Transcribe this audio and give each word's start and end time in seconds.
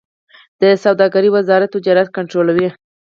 د 0.61 0.63
سوداګرۍ 0.83 1.29
وزارت 1.35 1.69
تجارت 1.75 2.07
کنټرولوي 2.17 2.67